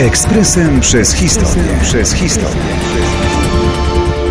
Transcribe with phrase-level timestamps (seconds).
[0.00, 1.62] Ekspresem przez historię.
[1.82, 2.62] Przez historię.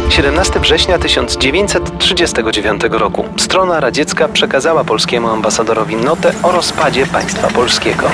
[0.09, 8.09] 17 września 1939 roku strona radziecka przekazała polskiemu ambasadorowi notę o rozpadzie państwa polskiego.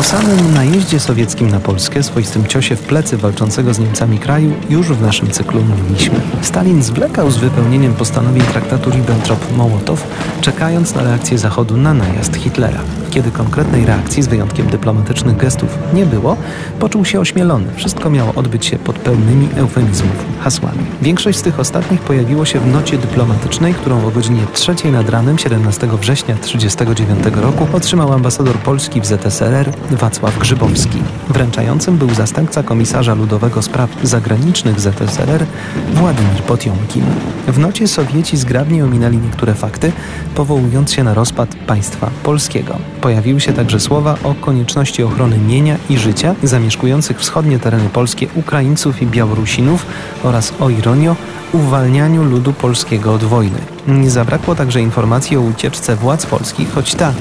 [0.00, 4.86] O samym najeździe sowieckim na Polskę, swoistym ciosie w plecy walczącego z Niemcami kraju, już
[4.86, 6.20] w naszym cyklu mówiliśmy.
[6.42, 9.96] Stalin zwlekał z wypełnieniem postanowień traktatu Ribbentrop-Mołotow,
[10.40, 12.80] czekając na reakcję Zachodu na najazd Hitlera.
[13.10, 16.36] Kiedy konkretnej reakcji, z wyjątkiem dyplomatycznych gestów, nie było,
[16.80, 17.66] poczuł się ośmielony.
[17.76, 20.84] Wszystko miało odbyć się pod pełnymi eufemizmów, hasłami.
[21.02, 25.38] Większość z tych ostatnich pojawiło się w nocie dyplomatycznej, którą o godzinie 3 nad ranem
[25.38, 30.98] 17 września 1939 roku otrzymał ambasador Polski w ZSRR Wacław Grzybowski.
[31.28, 35.46] Wręczającym był zastępca komisarza ludowego spraw zagranicznych ZSRR
[35.94, 37.04] Władimir Potiomkin.
[37.48, 39.92] W nocie Sowieci zgrabnie ominęli niektóre fakty,
[40.34, 42.78] powołując się na rozpad państwa polskiego.
[43.00, 49.02] Pojawiły się także słowa o konieczności ochrony mienia i życia zamieszkujących wschodnie tereny polskie Ukraińców
[49.02, 49.86] i Białorusinów
[50.22, 51.16] oraz o ironio
[51.52, 53.58] uwalnianiu ludu polskiego od wojny.
[53.88, 57.12] Nie zabrakło także informacji o ucieczce władz polskich, choć ta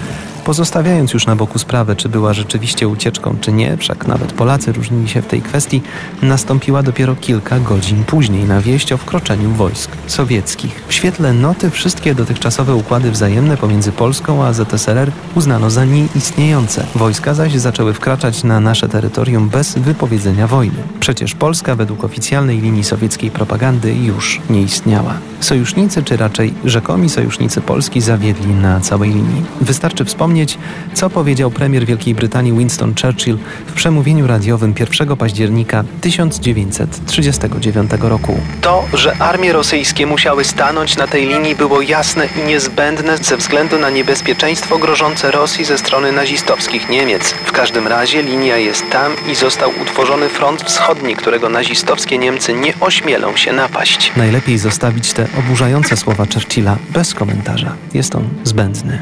[0.46, 5.10] Pozostawiając już na boku sprawę, czy była rzeczywiście ucieczką, czy nie, wszak nawet Polacy różnili
[5.10, 5.82] się w tej kwestii,
[6.22, 10.84] nastąpiła dopiero kilka godzin później na wieść o wkroczeniu wojsk sowieckich.
[10.88, 16.86] W świetle noty wszystkie dotychczasowe układy wzajemne pomiędzy Polską a ZSRR uznano za nieistniejące.
[16.96, 20.78] Wojska zaś zaczęły wkraczać na nasze terytorium bez wypowiedzenia wojny.
[21.00, 25.14] Przecież Polska według oficjalnej linii sowieckiej propagandy już nie istniała.
[25.40, 29.44] Sojusznicy, czy raczej rzekomi sojusznicy Polski zawiedli na całej linii.
[29.62, 30.58] Wystarczy wspomnieć, przypomnieć,
[30.94, 38.40] co powiedział premier Wielkiej Brytanii Winston Churchill w przemówieniu radiowym 1 października 1939 roku.
[38.62, 43.80] To, że armie rosyjskie musiały stanąć na tej linii było jasne i niezbędne ze względu
[43.80, 47.32] na niebezpieczeństwo grożące Rosji ze strony nazistowskich Niemiec.
[47.46, 52.74] W każdym razie linia jest tam i został utworzony front wschodni, którego nazistowskie Niemcy nie
[52.80, 54.12] ośmielą się napaść.
[54.18, 57.76] Najlepiej zostawić te oburzające słowa Churchilla bez komentarza.
[57.94, 59.02] Jest on zbędny.